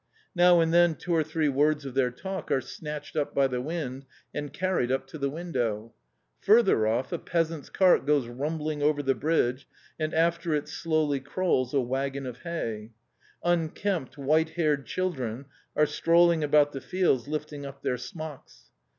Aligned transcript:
Now 0.33 0.61
and 0.61 0.73
then 0.73 0.95
two 0.95 1.13
or 1.13 1.23
three 1.23 1.47
words 1.47 1.85
of 1.85 1.93
their 1.93 2.09
talk 2.09 2.49
are 2.49 2.59
snatched 2.59 3.15
up 3.15 3.35
by 3.35 3.45
the 3.45 3.61
wind 3.61 4.07
and 4.33 4.51
carried 4.51 4.91
up 4.91 5.05
to 5.09 5.19
the 5.19 5.29
window. 5.29 5.93
Further 6.39 6.87
off, 6.87 7.13
a 7.13 7.19
peasant's 7.19 7.69
cart 7.69 8.07
goes 8.07 8.25
rumbling 8.27 8.81
over 8.81 9.03
the 9.03 9.13
bridge 9.13 9.67
and 9.99 10.11
after 10.15 10.55
it 10.55 10.67
slowly 10.67 11.19
crawls 11.19 11.71
a 11.75 11.81
waggon 11.81 12.25
of 12.25 12.39
hay. 12.39 12.93
Unkempt, 13.43 14.17
white 14.17 14.49
haired 14.49 14.87
children 14.87 15.45
are 15.75 15.85
strolling 15.85 16.43
about 16.43 16.71
the 16.71 16.81
fields 16.81 17.27
lifting 17.27 17.63
up 17.63 17.83
their 17.83 17.99
smocks. 17.99 18.71